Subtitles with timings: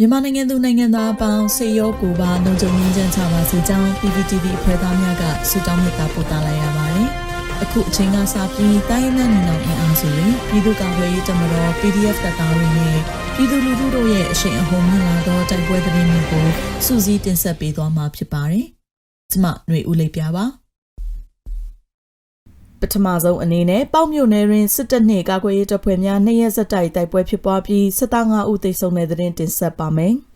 [0.00, 7.08] မြန်မာနိုင်ငံသူနိုင်ငံသားအပေါင်းစေရောကိုပါလုံခြုံရေးချမ်းချပါစေကြောင်း PPTV အဖွဲ့သားများကဆုတောင်းမေတ္တာပို့သလိုက်ရပါတယ်။
[7.62, 12.98] အခုအချိန်ကစပြီးတိုင်းနဲ့နေအောင်အင်အားစုတွေပြည်သူ့ကာကွယ်ရေးတပ်မတော် PDF တပ်သားတွေနဲ့
[13.34, 16.46] ပြည်သူလူထုတို့ရဲ့အရှိန်အဟုန်မြင့်လာသောတိုက်ပွဲသတင်းတွေကို
[16.84, 18.66] စူးစီးတင်ဆက်ပေးသွားမှာဖြစ်ပါတယ်။
[19.30, 20.65] ကျွန်မຫນွေဦးလေးပြပါ။ပ
[22.92, 30.14] ထမဆုံးအနေနဲ့ပေါ့မြို့နယ်တွင်စစ်တပ်နှင့်ကာကွယ်ရေးတပ်ဖွဲ့များနှစ်ရက်ဆက်တိုက်တိုက်ပွဲဖြစ်ပွားပြီးစစ်သား5ဦးသေဆုံးတဲ့တဲ့တင်တင်ဆက်ပါမယ်။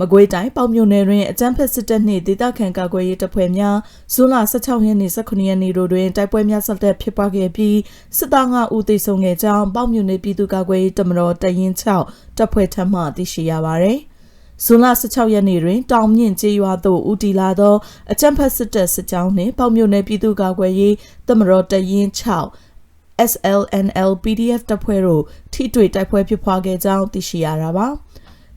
[0.00, 3.76] မကွေးတိုင်းပေါ့မြို့နယ်တွင်အကြမ်းဖက်စစ်တပ်နှင့်ဒေသခံကာကွယ်ရေးတပ်ဖွဲ့များ
[4.14, 7.76] ဇွန်လ16ရက်နေ့18ရက်နေ့တို့တွင်တိုက်ပွဲများဆက်လက်ဖြစ်ပွားခဲ့ပြီး
[8.16, 11.72] စစ်သား5ဦးသေဆုံးခဲ့ကြောင်းပေါ့မြို့နယ်ပြည်သူ့ကာကွယ်ရေးတပ်မတော်တရင်
[12.06, 13.98] 6တပ်ဖွဲ့ထံမှသိရှိရပါသည်။
[14.64, 17.74] ဇွန်လ16ရက်နေ့တွင်တောင်မြင့်ကျေးရွာသို့ဦးတည်လာသော
[18.12, 20.94] အကြမ်းဖက်စစ်တပ်စစ်ကြောင်းနှင့်ပေါ့မြို့နယ်ပြည်သူ့ကာကွယ်ရေး
[21.28, 25.22] တမတော်တရင်6 SLNL PDF တပ်ဖွဲ့တို့
[25.52, 27.88] ထိတွေ့တိုက်ပွဲဖြစ်ပွားခဲ့ကြောင်းသိရှိရတာပါ။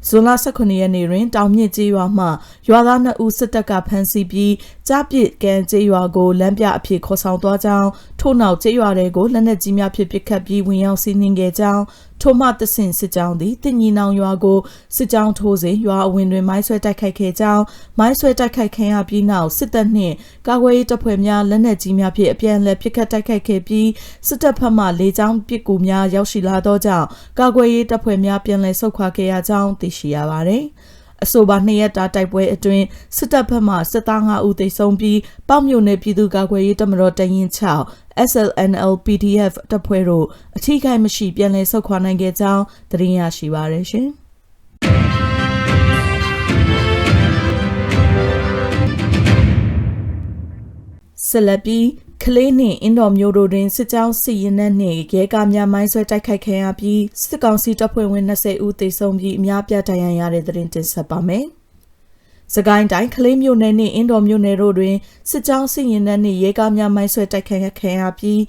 [0.08, 2.26] ဇွန်လ18ရက်နေ့တွင်တောင်မြင့်ကျေးရွာမှ
[2.70, 4.54] ရွာသား2ဦးစစ်တပ်ကဖမ်းဆီးပြီး
[4.88, 11.84] ကြားပစ်ကန်ကျေးရွာကိုလမ်းပြအဖြစ်ခေါ်ဆောင်သွားကြောင်းထို့နောက်ကျေးရွာတွေကိုလက်နက်ကြီးများဖြင့်ပစ်ခတ်ပြီးဝင်ရောက်စီးနင်းခဲ့ကြောင်း
[12.22, 14.60] ထိုမှတဆင့်စစ်ကြောင်းသည်တင်ညီနောင်ရွာကို
[14.96, 17.64] စစ်ကြောင်းထိုးစဉ်ရွာအဝင်တွင်မိုင်းဆွဲတိုက်ခိုက်ခဲ့ကြောင်း
[18.00, 20.16] မိုင်းဆွဲတိုက်ခိုက်ခံရပြီးနောက်စစ်တပ်နှင့်
[20.48, 23.88] ကာကွယ်ရေးတပ်ဖွဲ့များလက်နက်ကြီးများဖြင့်အပြန်အလှန်ပစ်ခတ်တိုက်ခိုက်ခဲ့ပြီး
[24.28, 27.08] စစ်တပ်ဘက်မှလေကြောင်းပစ်ကူများရောက်ရှိလာသောကြောင့်
[27.40, 30.66] ကာကွယ်ရေးတပ်ဖွဲ့များပြန်လည်ဆုတ်ခွာခဲ့ရကြောင်းသိရှိရပါသည်
[31.24, 32.86] အဆိုပါနှစ်ရက်တာတိုက်ပွဲအတွင်း
[33.18, 35.20] စစ်တပ်ဘက်မှစစ်သား5ဦးသေဆုံးပြီး
[35.50, 37.50] ပေါ့မြို့နယ်ပြည်သူ့ကာကွယ်ရေးတပ်မတော်တရင်
[37.86, 40.26] 6 SLNL PDF တပ်ဖွဲ့တို့
[40.58, 44.08] အထူးခိုင်မရှိပြန်လည်ဆုတ်ခွာနိုင်ခဲ့ကြောင်းသတင်းရရှိပါရရှင်
[51.28, 51.86] ဆက်လက်ပြီး
[52.26, 54.76] ကလေးနှင့်အင်းတော်မျိုးတို့တွင်စစ်ကြောင်းစစ်ရင်နှင့်
[55.14, 61.46] ရဲကားများမိုင်းဆွဲတိုက်ခိုက်ခံရပြီးစစ်ကောင်စီတပ်ဖွဲ့ဝင်20ဦးသေဆုံးပြီးအများပြားဒဏ်ရာရတဲ့သတင်းတင်ဆက်ပါမယ်။
[62.56, 64.96] စကိုင်းတိုင်းကလေးမျိုးနယ်နှင့်အင်းတော်မျိုးနယ်တို့တွင်
[65.30, 68.42] စစ်ကြောင်းစစ်ရင်နှင့်ရဲကားများမိုင်းဆွဲတိုက်ခိုက်ခံရပြီး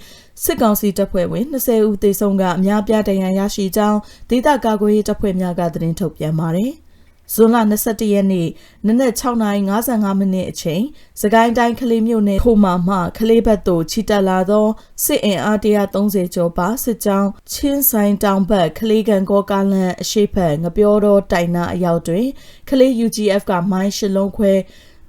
[0.44, 3.98] စစ်ကောင်စီတပ်ဖွဲ့ဝင်20ဦးသေဆုံးကအများပြားဒဏ်ရာရရှိကြောင်း
[4.30, 6.72] ဒေသကာကွယ်ရေးတပ်ဖွဲ့များကသတင်းထုတ်ပြန်ပါတယ်။
[7.34, 8.48] ဇွန်လ22ရက်နေ့
[8.86, 10.82] နနက်6:55မိနစ်အချိန်
[11.20, 14.66] စကိုင်းတိုင်းကလေးမြို့နယ်ခိုမာမှကလေးဘက်သို့ချီတက်လာသော
[15.04, 22.26] စစ်အင်အား130ကျော်ပါစစ်ကြောင်းချင်းဆိုင်တောင်ဘက်ကလေးကန်ကောကားလန်အရှိဖက်ငပြောတော်တိုင်နာအရောက်တွင်
[22.68, 24.52] ကလေး UGF ကမိုင်းရှလုံးခွဲ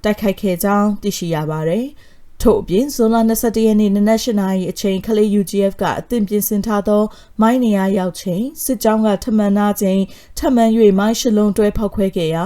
[0.04, 1.86] တိုက်ခိုက်ခဲ့ကြောင်းသိရှိရပါသည်။
[2.46, 7.02] ထို့အပြင်ဇွန်လ22ရက်နေ့နနက်၈နာရီအချိန်ခလေး UGF ကအသင့်ပြင်ဆင်ထားသော
[7.40, 10.00] မိုင်းနေရာရောက်ချိန်စစ်ကြောင်းကထမှန်နာချိန်
[10.38, 12.44] ထမှန်၍မိုင်းရှလုံးတွဲဖောက်ခွဲခဲ့ရာ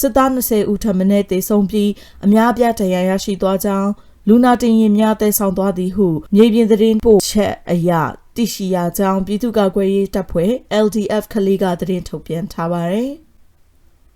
[0.00, 1.90] စစ်သား20ဦးထမှန်နဲ့တေဆုံးပြီး
[2.24, 3.90] အများပြားဒဏ်ရာရရှိသွားကြောင်း
[4.28, 7.90] လူနာတင်ရင်များတဲဆောင်သွားသည်ဟုမြေပြင်သတင်းပို့ချက်အရ
[8.36, 10.50] သိရှိရကြောင်းပြည်သူ့ကာကွယ်ရေးတပ်ဖွဲ့
[10.84, 13.10] LDF ခလေးကသတင်းထုတ်ပြန်ထားပါတယ်။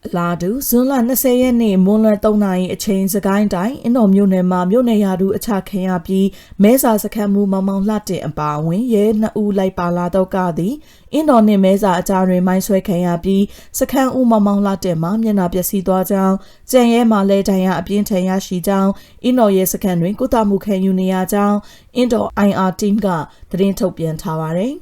[0.07, 6.27] အလားတူဇွန်လ20ရက်နေ့မွန်းလွဲ3နာရီအချိန်စကိုင်းတိုင်းအင်းတော်မြို့နယ်မှာမြို့နယ်ရာထူးအချခံရပြီး
[6.63, 10.75] မဲစာစခန်းမှုမောင်မောင်လှတင်အပါအဝင်ရဲနှစ်ဦးလိုက်ပါလာတော့ကသည်
[11.13, 13.43] အင်းတော်နှင့်မဲစာအကြားတွင်မိုင်းဆွဲခံရပြီး
[13.79, 16.35] စခန်းဦးမောင်မောင်လှတင်မှာမျက်နှာပျက်စီးသွားကြောင်း
[16.71, 18.91] ကြံရဲမှာလဲတိုင်ရအပြင်းထန်ရရှိကြောင်း
[19.25, 21.59] အင်းတော်ရဲစခန်းတွင်ကုသမှုခံယူနေရကြောင်း
[21.97, 23.09] အင်းတော် IR team က
[23.51, 24.75] သတင်းထုတ်ပြန်ထားပါတယ်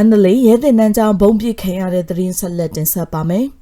[0.00, 3.46] န္တလေးရဲတင်တန်းကျောင်းဘုံပစ်ခံရတဲ့သတင်းဆက်လက်တင်ဆက်ပါမယ်။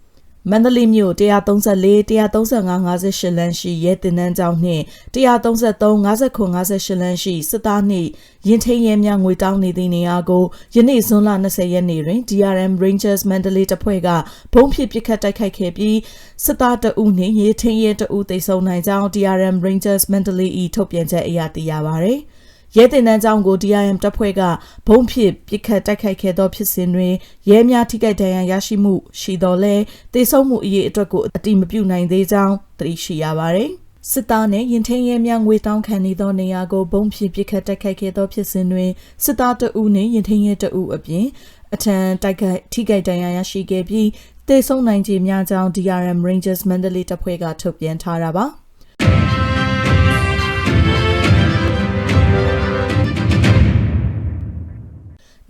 [0.50, 8.08] မန္တလေးမြို့134 135 58လမ်းရှိရဲတင်တန်းကျောင်းနှင့်133 59 58လမ်းရှိစစ်သားနှင့်
[8.48, 14.08] ရင်ထိန်ရဲများငွေတောင်းနေသည့်နေရာကိုယနေ့ဇွန်လ20ရက်နေ့တွင် DRM Rangers မန္တလေးတပ်ဖွဲ့က
[14.54, 15.98] ဘုံဖြစ်ပစ်ခတ်တိုက်ခိုက်ခဲ့ပြီး
[16.44, 22.20] စစ်သားတအုပ်နှင့်ရဲထိန်ရဲတအုပ်သိမ်းဆုံနိုင်ကြောင်း DRM Rangers မန္တလေး၏ထုတ်ပြန်ချက်အရသိရပါသည်။
[22.78, 24.42] ရဲတင်တန်းကြောင်းကို DIM တပ်ဖွဲ့က
[24.86, 27.14] ဘုံဖြစ်ပစ်ခတ်တိုက်ခိုက်ခဲ့သောဖြစ်စဉ်တွင်
[27.50, 29.74] ရဲများထိခိုက်ဒဏ်ရာရရှိမှုရှိတော်လဲ
[30.14, 33.70] တေဆုံးမှုအရေးအတွက်ကိုအတိမပြုနိုင်သေးကြောင်းသိရှိရပါသည်
[34.10, 38.90] စစ်သားနဲ့ရင်ထင်းရဲများငွေတောင်းခံနေသောနေရာကိုဘုံဖြစ်ပစ်ခတ်တိုက်ခိုက်ခဲ့သောဖြစ်စဉ်တွင်
[39.24, 41.26] စစ်သားတအုပ်နှင့်ရင်ထင်းရဲတအုပ်အပြင်
[41.74, 44.08] အထံတိုက်ခိုက်ထိခိုက်ဒဏ်ရာရရှိခဲ့ပြီး
[44.48, 48.46] တေဆုံးနိုင်ခြင်းများကြောင်း DRM Rangers Mandalay တပ်ဖွဲ့ကထုတ်ပြန်ထားတာပါ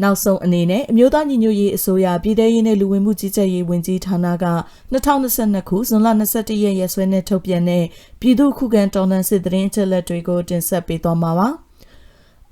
[0.02, 4.46] နောက်ဆုံးအနေနဲ့အမျိုးသားညီညွတ်ရေးအစိုးရပြည်ထရေးနဲ့လူဝင်မှုကြီးကြပ်ရေးဝန်ကြီးဌာနက
[4.93, 7.84] 2022ခုဇွန်လ21ရက်ရက်စွဲနဲ့ထုတ်ပြန်တဲ့
[8.20, 11.48] ပြည်သူ့ခုခံတော်လှန်စစ်တရင်ချက်လက်တွေကိုတင်ဆက်ပေးသွားမှာပါ။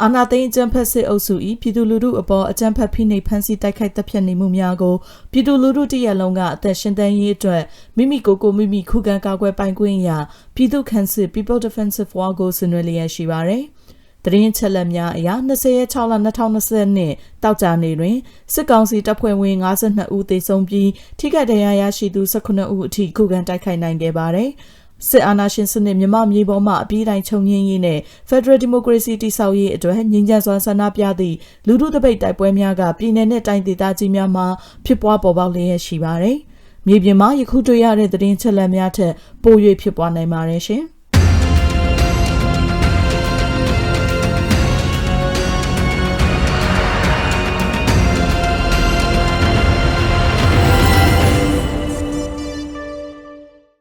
[0.02, 4.94] အာနာသိန်းအကြံဖက်စစ်အုပ်စု၏ပြည်သူလူထုအပေါ်အကြံဖက်ဖိနှိပ်ဖမ်းဆီးတိုက်ခိုက်တပ်ဖြတ်နေမှုများကို
[5.32, 7.62] ပြည်သူလူထုတရက်လုံးကအသက်ရှင်သန်ရေးအတွက်
[7.96, 10.18] မိမိကိုယ်ကိုမိမိခုခံကာကွယ်ပိုင်ခွင့်ရာ
[10.54, 13.62] ပြည်သူ့ခန့်စစ် People Defensive War ကိုဆင်နွှဲလျက်ရှိပါတယ်။
[14.24, 17.12] သတင်းချက်လက်များအရ20ရက်6လ2020နှစ်
[17.42, 18.16] တောက်ကြနေတွင်
[18.52, 24.50] စစ်ကောင်စီတပ်ဖွဲ့ဝင်52ဦးသေဆုံးပြီးထိခိုက်ဒဏ်ရာရရှိသူ18ဦးအထိခုခံတိုက်ခိုက်နိုင်ခဲ့ပါတယ်။
[25.08, 27.98] စစ်အာဏာရှင်စနစ်မြမမြေပေါ်မှာအပြည့်တိုင်းချုပ်ငင်းရေးနဲ့
[28.28, 31.36] Federal Democracy တိဆောက်ရေးအတွက်ငြင်းကြစွာဆန္ဒပြသည့်
[31.66, 34.46] လူထုတပိတ်တိုက်ပွဲများကပြည်내နဲ့တိုင်းဒေသကြီးများမှာ
[34.84, 36.38] ဖြစ်ပွားပေါ်ပေါက်လျက်ရှိပါတယ်။
[36.86, 39.12] မြေပြင်မှာယခုတွေ့ရတဲ့သတင်းချက်လက်များထက်
[39.42, 40.84] ပို၍ဖြစ်ပွားနိုင်ပါတယ်ရှင်။